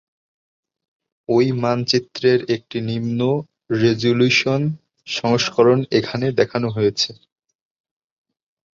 [1.29, 3.19] ঐ মানচিত্রের একটি নিম্ন
[3.81, 4.61] রেজোলিউশন
[5.07, 7.11] সংস্করণ এখানে দেখানো হয়েছে।